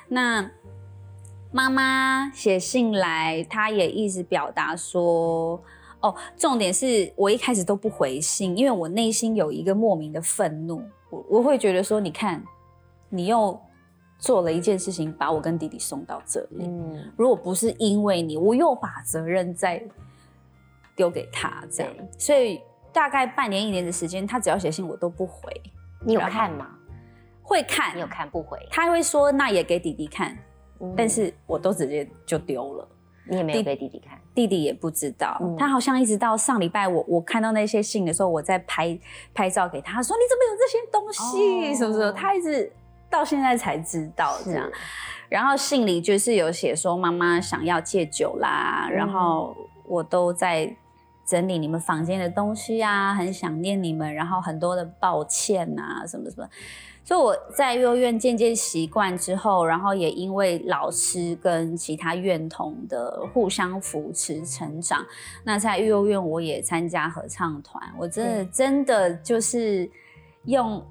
[0.09, 0.51] 那
[1.51, 5.63] 妈妈写信来，她也一直表达说，
[6.01, 12.43] 哦，重点是我一开始都不回信，因为我内心有一个莫名的愤怒，我我会觉得说，你看，
[13.09, 13.59] 你又
[14.25, 19.83] 做了一件事情，把我跟弟弟送到这里，嗯，如果不是因为你，我又把责任再
[20.97, 25.53] 丢给他，这样，所以大概半年一年的时间，他只要写信我都不回，
[26.01, 26.71] 你有看吗？
[27.43, 27.95] 会看。
[27.95, 28.27] 你有，看？
[28.31, 30.35] 不回，他会说那也给弟弟看，
[30.81, 30.95] 嗯。
[30.97, 32.89] 但是我都直接就丢了。
[33.29, 35.55] 你也没有给弟弟看，弟弟也不知道，嗯。
[35.59, 38.99] 他好像一直到上礼拜我我看到那些信的时候，我在拍
[39.35, 41.77] 拍照给他，说你怎么有这些东西，哦。
[41.77, 42.73] 什么什么，他一直
[43.11, 44.71] 到现在才知道这样。
[45.29, 50.77] 然后信里就是有写说妈妈想要戒酒啦，然后我都在
[51.27, 56.49] 整理你们房间的东西啊，很想念你们，然后很多的抱歉啊，什么什么。
[57.03, 65.05] 所以我在幼儿园渐渐习惯之后，然后也因为老师跟其他院童的互相扶持成长，
[65.45, 69.91] 那在幼儿园我也参加合唱团，我真的真的就是
[70.45, 70.83] 用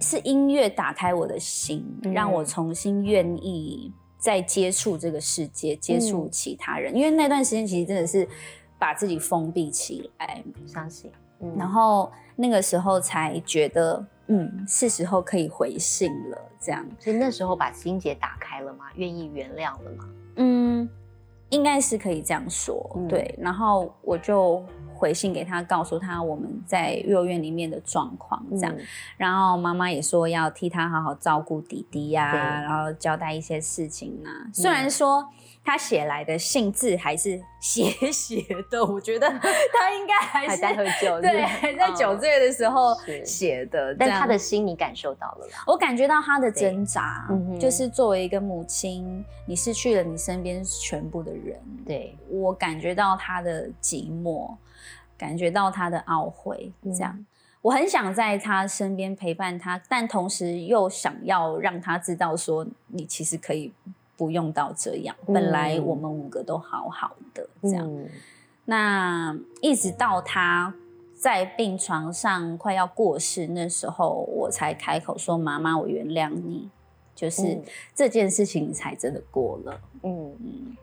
[0.00, 2.12] 是音乐打开我的心，嗯。
[2.12, 8.26] 让我重新愿意再接触这个世界，接触嗯其他人，因为那段时间其实真的是
[8.78, 11.54] 把自己封闭起来，相信，嗯。
[11.58, 18.86] 然后那个时候才觉得，嗯，是时候可以回信了，这样，所以那时候把心结打开了吗？
[18.94, 20.08] 愿意原谅了吗？
[20.36, 20.88] 嗯，
[21.50, 23.08] 应该是可以这样说，嗯。
[23.08, 23.34] 对。
[23.38, 24.64] 然后我就
[25.02, 28.72] 回信给他，告诉他我们在幼儿园里面的状况，这样。
[28.72, 28.86] 嗯。
[29.16, 32.38] 然后妈妈也说要替他好好照顾弟弟呀、对。
[32.38, 34.30] 然后交代一些事情啊。
[34.54, 35.28] 虽然说
[35.64, 39.28] 他写来的信字还是写写的，我觉得
[39.74, 43.24] 他应该还是还在喝酒，对，是不是还在酒醉的时候 是。
[43.26, 43.92] 写的。
[43.96, 45.52] 但他的心你感受到了吗。
[45.66, 54.54] 我感觉到他的挣扎嗯，就是作为一个母亲，你失去了你身边全部的人，对，我感觉到他的寂寞，
[55.22, 57.26] 感觉到他的懊悔，嗯这样。
[57.60, 63.72] 我很想在他身边陪伴他，但同时又想要让他知道说，你其实可以
[64.16, 65.14] 不用到这样。
[65.28, 67.86] 嗯本来我们五个都好好的，这样。
[67.86, 68.08] 嗯
[68.64, 70.72] 那一直到他
[71.14, 76.68] 在病床上快要过世那时候，我才开口说：“妈妈，我原谅你。”
[77.14, 77.62] 就是嗯
[77.94, 79.80] 这件事情才真的过了。
[80.02, 80.76] 嗯，嗯，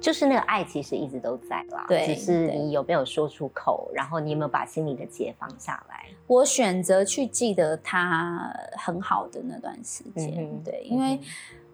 [0.00, 6.06] 就是那个爱其实一直都在啦，对只是你有没有说出口，然后你有没有把心里的结放下来？
[6.26, 11.18] 我选择去记得他很好的那段时间，嗯对，因为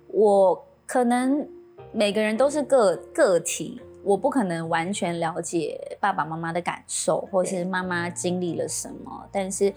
[0.08, 1.48] 我可能
[1.92, 9.72] 每个人都是个个体，我不可能完全了解爸爸妈妈的感受，或是妈妈经历了什么，但是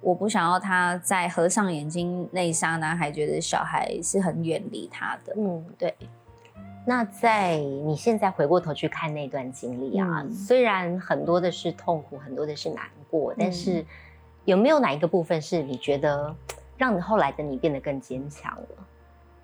[0.00, 5.32] 我不想要他在合上眼睛那一刹那，还觉得小孩是很远离他的。
[5.36, 5.94] 嗯，对。
[6.84, 13.84] 那在你现在回过头去看那段经历啊，嗯虽然很多的是痛苦，很多的是难过，但嗯是
[14.44, 16.34] 有没有哪一个部分是你觉得
[16.76, 18.86] 让你后来的你变得更坚强了？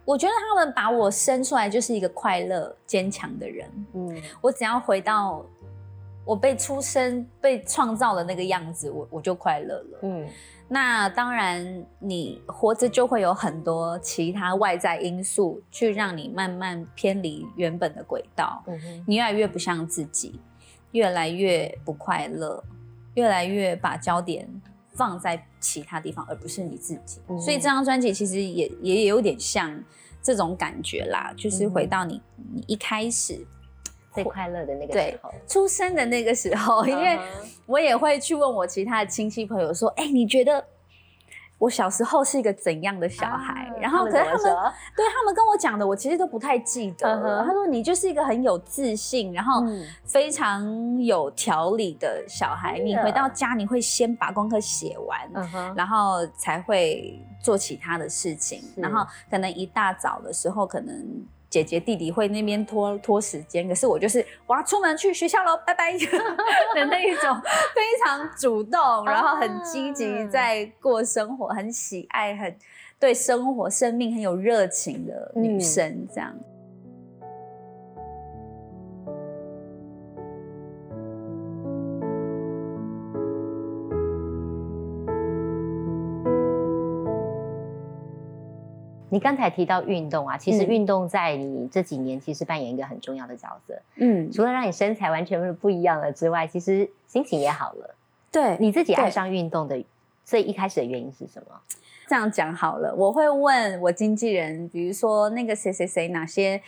[0.04, 3.86] 我觉得他们把我生出来就是一个快乐、坚强的人。
[3.92, 5.44] 嗯我只要回到
[6.28, 9.98] 我被出生、被创造的那个样子，我我就快乐了。
[10.02, 10.28] 嗯
[10.70, 18.62] 那当然，你活着就会有很多其他外在因素，去让你慢慢偏离原本的轨道。
[18.66, 20.38] 嗯哼你越来越不像自己，
[20.90, 22.62] 越来越不快乐，
[23.14, 24.46] 越来越把焦点
[24.92, 27.18] 放在其他地方，而不是你自己。
[27.28, 29.82] 嗯所以这张专辑其实也也有点像
[30.22, 32.20] 这种感觉啦，就是回到你
[32.52, 33.46] 你一开始
[34.22, 37.18] 最快乐的那个对时候，出生的那个时候， 因为
[37.66, 40.64] 我也会去问我其他的亲戚朋友说：“哎、你觉得
[41.58, 44.42] 我小时候是一个怎样的小孩？”啊然后，可是他们
[44.96, 49.84] 对他们跟我讲的，我其实都不太记得他说：“你就是一个很有自信，然后嗯。
[50.04, 52.78] 非常有条理的小孩。
[52.78, 55.20] 你回到家，你会先把功课写完。
[55.76, 60.96] 然后才会做其他的事情，然后可能一大早的时候，可能
[61.50, 65.92] 姐姐弟弟会那边拖拖时间，可是我就是我要出门去学校喽，拜拜
[66.74, 67.34] 的那一种，
[67.74, 72.54] 非常主动，然后很积极在过生活，很喜爱，很
[72.98, 76.34] 对生活、生命很有热情的女生，这样。
[89.18, 93.76] 你刚才提到运动啊，其实嗯运动在你这几年其实扮演一个很重要的角色。
[93.96, 97.96] 嗯，除了让你身材完全不一样了之外，其实心情也好了。
[98.30, 99.84] 对你自己爱上运动的
[100.24, 101.60] 最一开始的原因是什么？
[102.06, 106.62] 这样讲好了，我会问我经纪人，比如说那个谁谁谁，哪些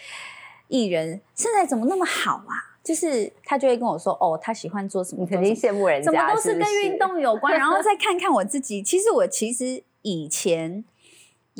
[0.66, 2.74] 艺人身材怎么那么好啊？
[2.82, 10.82] 就是他就会跟我说，哦，他喜欢做什么，你肯定羡慕人家，怎么都是跟运动有关，然后 再看看我自己，其实我其实以前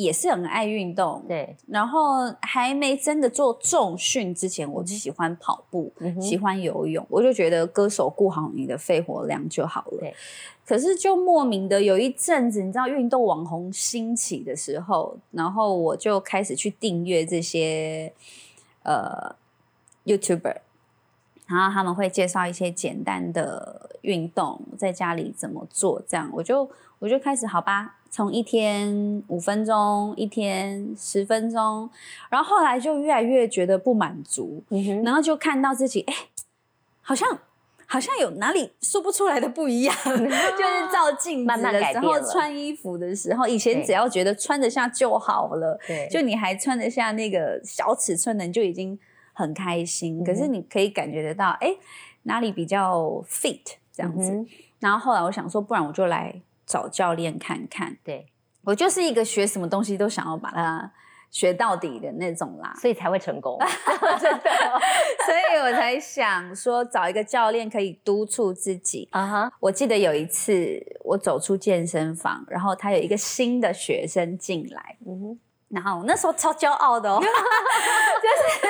[0.03, 9.99] 也是很爱运动，对，然后还没真的做重训之前，我喜欢跑步，嗯喜欢游泳，我就觉得歌手顾好你的肺活量就好了。
[9.99, 10.15] 对。
[10.65, 18.13] 可是就莫名的有一阵子，你知道运动网红兴起的时候，然后我就开始去订阅这些
[18.85, 19.35] 呃
[20.05, 20.59] YouTuber，
[21.49, 31.89] 然后他们会介绍一些简单的运动，在家里怎么做，这样我就我就开始好吧，从一天五分钟，一天十分钟，
[32.29, 36.15] 然后后来就越来越觉得不满足，嗯，然后就看到自己，哎，
[37.01, 37.39] 好像
[37.87, 48.99] 好像有哪里说不出来的不一样， 就是照镜子的时候，穿衣服的时候，以前只要觉得穿得下就好了，对，就你还穿得下那个小尺寸的，你就已经
[49.33, 50.25] 很开心。
[50.25, 51.75] 可是嗯你可以感觉得到，哎，
[52.25, 53.61] 哪里比较 fit
[53.93, 54.33] 这样子。
[54.33, 54.47] 嗯
[54.81, 56.35] 然后后来我想说，不然我就来
[56.71, 57.97] 找教练看看。
[58.05, 58.29] 对，
[58.63, 60.93] 我就是一个学什么东西都想要把它
[61.31, 62.73] 学到底的那种啦。
[62.81, 63.59] 所以才会成功。
[64.21, 64.51] 真的，
[65.27, 69.09] 所以我才想说找一个教练可以督促自己。
[69.11, 75.39] 啊哈，我记得有一次我走出健身房，然后他有一个新的学生进来，嗯哼，
[75.71, 78.69] 然后我那时候超骄傲的哦， 就是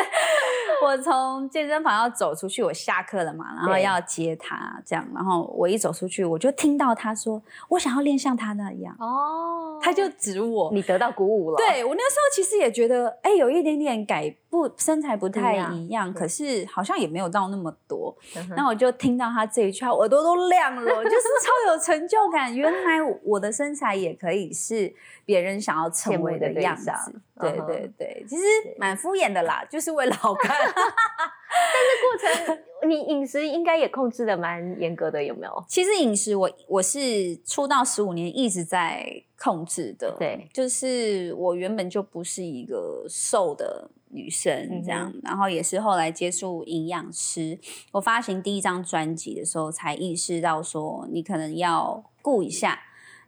[0.82, 18.14] 我从健身房要走出去，我下课了嘛，然后要接他，这样，然后我一走出去，我就听到他说：“我想要练像他那样。”哦他就指我，你得到鼓舞了，对我那时候其实也觉得，哎、有一点点改不身材不太一样可是好像也没有到那么多。
[18.54, 22.54] 那我就听到他这一句话，耳朵都亮了，就是超有成就感。
[22.54, 24.92] 原来我的身材也可以是
[25.24, 27.12] 别人想要成为的对样子象。
[27.40, 28.42] 对对对，其实
[28.78, 30.50] 蛮敷衍的啦，就是为了好看。
[30.52, 35.64] 但是过程你饮食应该也控制的蛮严格的，有没有？
[35.68, 47.58] 其实饮食我我是出道十五年一直在控制的，对，就是我原本就不是一个瘦的女嗯生这样，然后也是后来接触营养师，
[47.92, 52.80] 我发行第一张专辑的时候才意识到说，你可能要顾一下。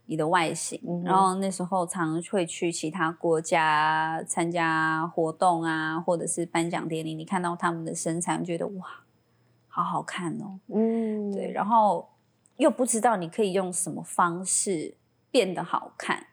[0.06, 8.84] 你的外形，嗯然后那时候常会去其他国家参加活动啊，或者是颁奖典礼，你看到他们的身材，你觉得哇，
[9.68, 12.10] 好好看哦，嗯，对，然后
[12.56, 14.96] 又不知道你可以用什么方式
[15.30, 16.26] 变得好看，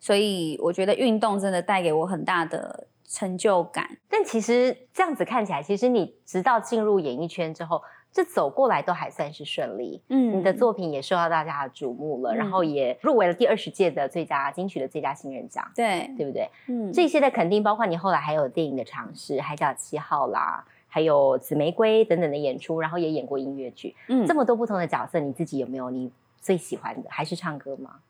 [0.00, 3.98] 所以我觉得运动真的带给我很大的成就感。
[4.08, 7.82] 但其实这样子看起来，其实你直到进入演艺圈之后，
[8.12, 10.00] 这走过来都还算是顺利。
[10.08, 16.48] 嗯你的作品也受到大家的瞩目了，嗯然后也入围了第二十届的最佳金曲的最佳新人奖，对，对不对？
[16.66, 26.10] 嗯，这些的肯定，包括你后来还有电影的尝试，《海角七号》啦，还有《紫玫瑰》等等的演出，然后也演过音乐剧，嗯这么多不同的角色，你自己有没有你
[26.40, 27.08] 最喜欢的？
[27.08, 28.00] 还是唱歌吗？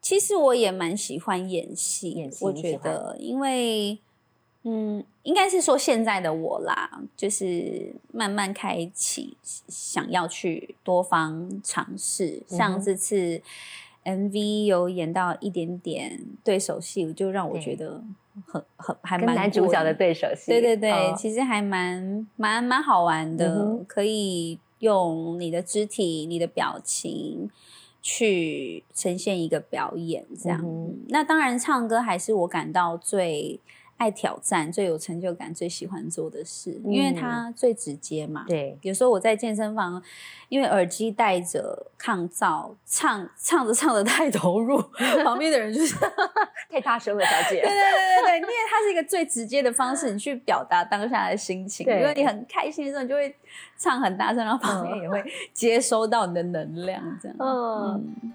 [0.00, 3.98] 其实我也蛮喜欢演戏，演戏你喜觉得，因为
[4.68, 13.40] 嗯，应该是说现在的我啦，就是慢慢开启想要去多方尝试，嗯像这次
[14.04, 18.02] MV 有演到一点点对手戏，就让我觉得
[18.44, 27.48] 很很还跟蛮男主角的对手戏，对对对，嗯其实还蛮蛮蛮好玩的，嗯可以用你的肢体、你的表情
[28.02, 30.60] 去呈现一个表演，这样。
[31.08, 33.60] 那当然，唱歌还是我感到最
[33.96, 38.44] 爱挑战、最有成就感、最喜欢做的事，因为嗯它最直接嘛。
[38.46, 40.02] 对，有时候我在健身房，
[40.48, 44.76] 因为耳机戴着抗噪，唱唱着唱着太投入，
[45.24, 45.94] 旁边的人就是
[46.70, 47.60] 太大声了，小姐。
[47.64, 51.86] 对对对对对，因为它是一个最直接的方式，你去表达当下的心情。
[51.86, 53.34] 对因为你很开心的时候，你就会
[53.78, 57.36] 唱很大声，然后旁边也会接收到你的能量，这样。
[57.40, 58.32] 嗯嗯，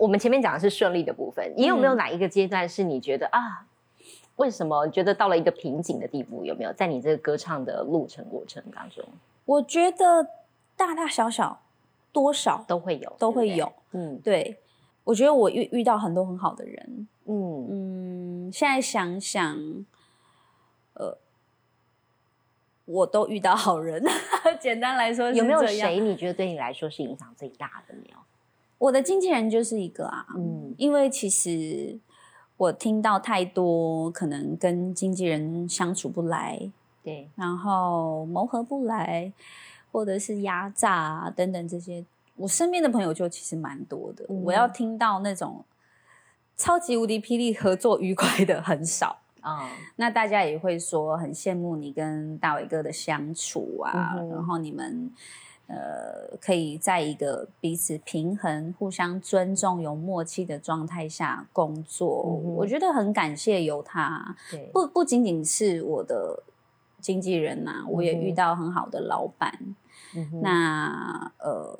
[0.00, 3.66] 我们前面讲的是顺利的部分，你有没有嗯哪一个阶段是你觉得啊，
[4.36, 6.42] 为什么觉得到了一个瓶颈的地步？
[6.42, 9.04] 有没有在你这个歌唱的路程过程当中
[9.44, 10.26] 我觉得
[10.74, 11.60] 大大小小
[12.12, 13.70] 多少都会有，都会有。
[13.92, 14.56] 嗯对，
[15.04, 17.08] 我觉得我遇遇到很多很好的人。
[17.26, 19.84] 嗯嗯，现在想想，
[20.94, 21.18] 呃，
[22.86, 24.02] 我都遇到好人。
[24.58, 27.94] 简单来说有没有谁你觉得对你来说是影响最大的？
[27.94, 28.16] 没有？
[28.80, 31.98] 我的经纪人就是一个啊，嗯因为其实
[32.56, 36.58] 我听到太多可能跟经纪人相处不来，
[37.02, 39.30] 对，然后磨合不来，
[39.92, 42.02] 或者是压榨啊等等这些，
[42.36, 44.24] 我身边的朋友就其实蛮多的。
[44.30, 45.62] 嗯我要听到那种
[46.56, 49.18] 超级无敌霹雳合作愉快的很少。
[49.42, 55.10] 啊、那大家也会说很羡慕你跟大伟哥的相处啊，嗯然后你们
[55.70, 62.24] 呃可以在一个彼此平衡、互相尊重、有默契的状态下工作。
[62.44, 64.36] 嗯我觉得很感谢有他，
[64.72, 66.42] 不不仅仅是我的
[67.00, 69.52] 经纪人呐、我也遇到很好的老板。
[70.14, 71.78] 嗯那呃，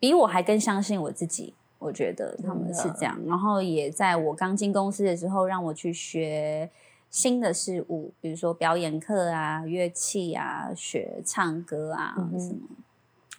[0.00, 1.54] 比我还更相信我自己。
[1.78, 6.70] 我觉得他们是这样，然后也在我刚进公司的时候，让我去学
[7.10, 12.60] 新的事物，比如说表演课啊、乐器啊、学唱歌啊、嗯什么。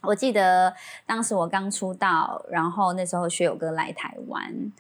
[0.08, 0.74] 我记得
[1.06, 4.72] 当时我刚出道，然后那时候学友哥来台湾，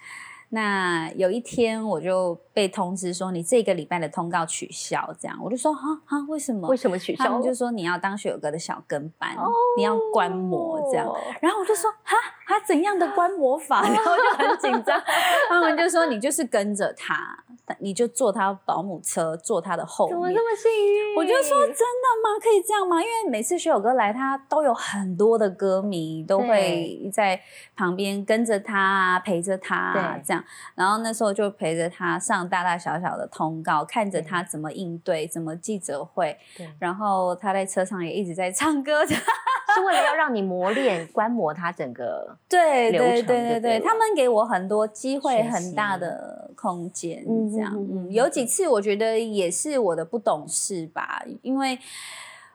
[0.49, 6.69] 那有一天我就被通知说你这个礼拜的通告取消，这样我就说哈哈为什么？
[6.69, 7.25] 为什么取消？
[7.25, 9.35] 他们就说你要当学友哥的小跟班，
[9.75, 11.05] 你要观摩这样。
[11.05, 12.15] 哦然后我就说哈，
[12.47, 13.81] 他怎样的观摩法？
[13.81, 14.99] 然后就很紧张。
[15.49, 17.37] 他们就说你就是跟着他，
[17.79, 20.15] 你就坐他保姆车，坐他的后面。
[20.15, 21.17] 怎么这么幸运？
[21.17, 22.39] 我就说真的吗？
[22.41, 23.01] 可以这样吗？
[23.01, 27.41] 因为每次学友哥来，他都有很多的歌迷都会在
[27.75, 30.41] 旁边跟着他，陪着他这样。
[30.73, 36.37] 然后那时候就陪着他上大大小小的通告，看着他怎么应对，怎么记者会。
[36.79, 39.05] 然后他在车上也一直在唱歌。
[39.05, 51.77] 是为了要让你磨练、观摩他整个对对对对对，他们给我很多机会，很大的空间，这样嗯，有几次我觉得也是我的不懂事吧，因为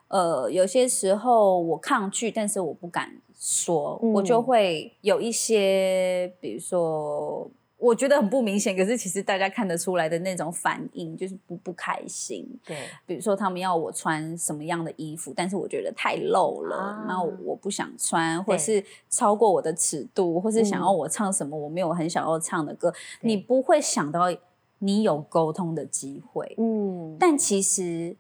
[0.09, 7.51] 呃有些时候我抗拒，但是我不敢说，我就会有一些，比如说。
[7.83, 12.49] 我觉得很不明显，可是其实大家看得出来的那种反应就是不不开心。
[12.65, 24.33] 对，比如说他们要我穿什么样的衣服，但是我觉得太露了，那我不想穿，或是超过我的尺度，或是想要我唱什么我没有很想要唱的歌，你不会想到
[24.79, 26.55] 你有沟通的机会。
[26.59, 28.15] 嗯，但其实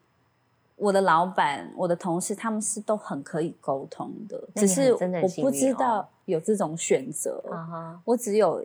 [0.74, 4.98] 我的老板、我的同事他们是都很可以沟通的，只是我
[5.40, 7.40] 不知道有这种选择。
[8.04, 8.64] 我只有。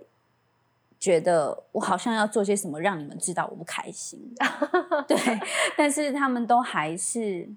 [0.99, 4.19] 觉得我好像要做些什么让你们知道我不开心，
[5.07, 5.15] 对，
[5.77, 7.47] 但是他们都还是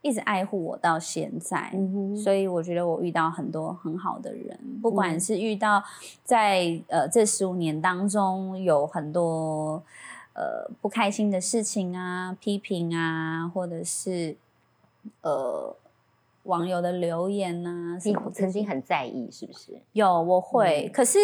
[0.00, 1.70] 一直爱护我到现在，
[2.16, 5.84] 所以我觉得我遇到很多很好的人，不管是遇到
[6.24, 9.82] 在呃这十五年当中有很多
[10.32, 14.34] 呃不开心的事情啊、批评啊，或者是
[15.20, 15.76] 呃
[16.44, 19.78] 网友的留言啊，你曾经很在意是不是？
[19.92, 21.18] 有，我会，可是。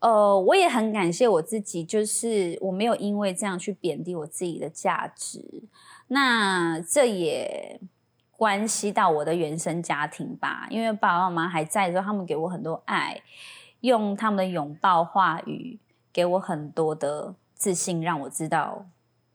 [0.00, 5.64] 呃，我也很感谢我自己，就是我没有因为这样去贬低我自己的价值。
[6.08, 7.80] 那这也
[8.30, 13.22] 关系到我的原生家庭吧，因为爸爸妈妈还在的时候，他们给我很多爱，
[13.80, 15.78] 用他们的拥抱话语
[16.12, 18.86] 给我很多的自信，让我知道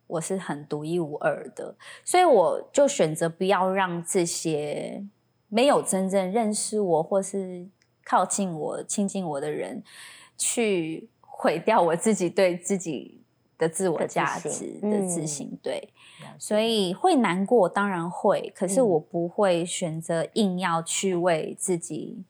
[0.06, 1.76] 我是很独一无二的。
[2.06, 5.04] 所以我就选择不要让这些
[5.50, 7.68] 没有真正认识我或是
[8.06, 9.84] 靠近我、亲近我的人。
[10.44, 13.22] 去毁掉我自己对自己
[13.60, 15.90] 的自我价值的自信，对，
[16.40, 22.24] 所以会难过，当然会，可是我不会选择硬要去为自己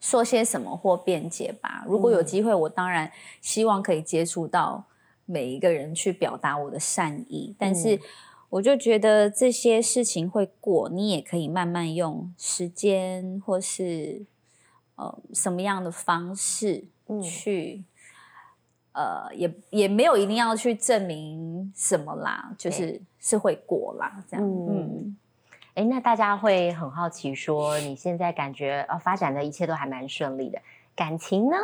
[0.00, 1.84] 说些什么或辩解吧。
[1.86, 4.86] 如果有机会，我当然希望可以接触到
[5.24, 7.54] 每一个人，去表达我的善意。
[7.56, 8.00] 但是，
[8.48, 14.26] 我就觉得这些事情会过，你也可以慢慢用时间或是。
[15.00, 16.84] 呃，什么样的方式
[17.22, 17.82] 去？
[18.92, 24.44] 呃，也也没有一定要去证明什么啦，就是是会过啦，这样。
[24.44, 25.16] 嗯，
[25.74, 30.60] 哎，那大家会很好奇，说你现在感觉呃发展的一切都还蛮顺利的，
[30.96, 31.56] 感情呢？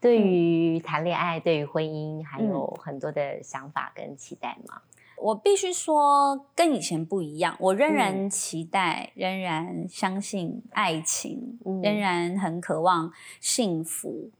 [0.00, 4.80] 对于谈恋爱，对于婚姻，还有很多的想法跟期待吗？
[5.18, 7.56] 我必须说，跟以前不一样。
[7.58, 13.10] 我仍然期待，仍然相信爱情，仍然很渴望
[13.40, 14.30] 幸福。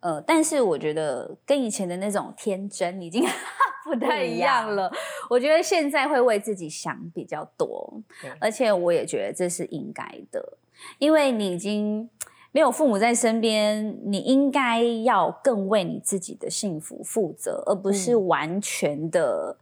[0.00, 3.24] 呃，但是我觉得跟以前的那种天真已经
[3.84, 4.92] 不太一样了。
[5.30, 8.02] 我觉得现在会为自己想比较多，
[8.38, 10.58] 而且我也觉得这是应该的，
[10.98, 12.10] 因为你已经
[12.50, 19.56] 没有父母在身边，你应该要更为你自己的幸福负责，而不是完全的。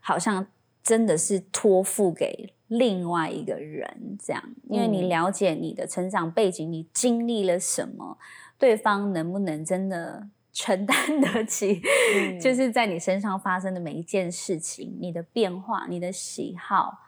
[0.00, 0.46] 好像
[0.82, 8.16] 真的是托付给另外一个人这样，因为你了解你的成长背景，你经历了什么，
[8.58, 11.82] 对方能不能真的承担得起？
[12.40, 17.00] 就是在你身上发生的每一件事情，你的变化，你的喜好，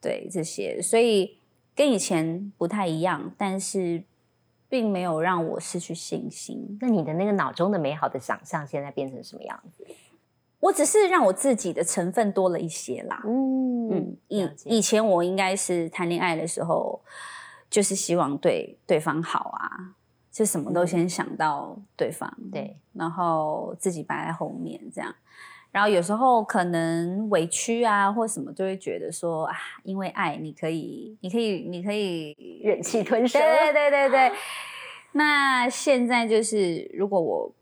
[0.00, 1.38] 对这些，所以
[1.74, 4.02] 跟以前不太一样，但是
[4.68, 6.78] 并没有让我失去信心。
[6.80, 9.86] 那你的那个脑中的美好的想象，现在变成什么样子？
[10.64, 13.22] 我只是让我自己的成分多了一些啦。
[13.26, 17.02] 嗯嗯，以以前我应该是谈恋爱的时候，
[17.68, 19.94] 就是希望对对方好啊，
[20.32, 25.14] 就什么都先想到对方，对，然后自己摆在后面这样。
[25.70, 33.38] 然后有时候可能委屈啊或什么，就会觉得说啊，因为爱你可以，你可以，你可以忍气吞声。
[33.38, 34.32] 对对对对。
[35.12, 37.52] 那现在就是如果我。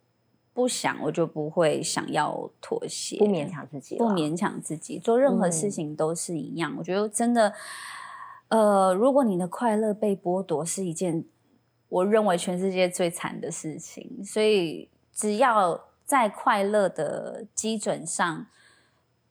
[0.55, 6.75] 不想，我就不会想要妥协，不勉强自己，不勉强自己，做任何事情都是一样。
[6.79, 7.55] 我觉得真的，
[8.49, 11.25] 呃，如果你的快乐被剥夺，是一件
[11.89, 14.23] 我认为全世界最惨的事情。
[14.25, 18.47] 所以，只要在快乐的基准上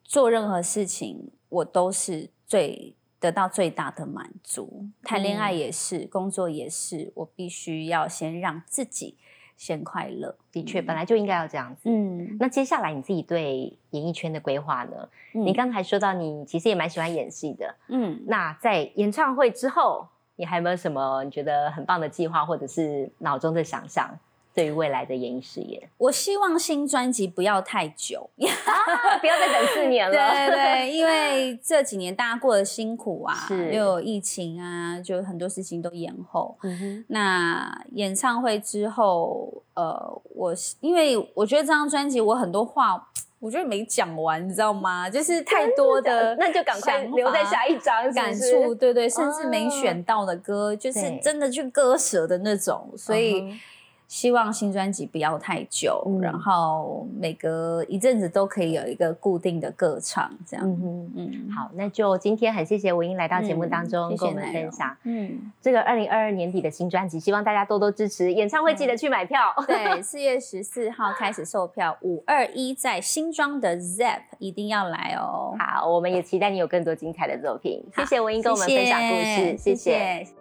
[0.04, 4.88] 做任何事情，我都是最得到最大的满足。
[5.04, 9.18] 谈恋爱也是，工作也是，我必须要先让自己
[9.62, 10.36] 先快乐。
[10.52, 11.82] 的确，本来就应该要这样子。
[11.84, 15.08] 嗯，那接下来你自己对演艺圈的规划呢？
[15.34, 24.10] 你嗯刚才说到你其实也蛮喜欢演戏的，嗯，那在演唱会之后，你还有没有什么你觉得很棒的计划，或者是脑中的想象，
[24.54, 25.90] 对于未来的演艺事业？
[25.98, 28.30] 我希望新专辑不要太久。
[28.36, 30.12] 不要再等四年了。
[30.12, 36.58] 对对，因为这几年大家过得辛苦啊，是又有疫情啊，就很多事情都延后。
[36.64, 43.08] 嗯，那演唱会之后，呃，我是因为我觉得这张专辑我很多话，
[43.40, 45.10] 我觉得没讲完，你知道吗？
[45.10, 53.58] 就是太多的那就赶快留在下一章，是不感是触，对对，甚至没选到的歌，就是真的去割舍的那种，所以。
[54.12, 60.70] 希望新专辑不要太久，嗯然后每隔一阵子都可以有一个固定的歌唱，这样。
[60.70, 61.14] 嗯哼。
[61.16, 69.40] 嗯，好，那就今天很谢谢文英来到节目当中嗯跟我们分享嗯，这个二零二二年底的新专辑，希望大家多多支持，演唱会记得去买票。
[69.66, 75.56] 对，四月十四号开始售票， 五二一在新庄的 Zep 一定要来哦。
[75.58, 77.82] 好，我们也期待你有更多精彩的作品。
[77.96, 80.41] 谢谢文英跟我们分享故事，谢谢谢谢